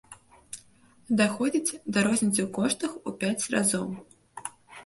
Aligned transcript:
Даходзіць 1.19 1.75
да 1.97 2.05
розніцы 2.07 2.39
ў 2.47 2.47
коштах 2.57 2.91
у 3.07 3.15
пяць 3.21 3.49
разоў. 3.59 3.87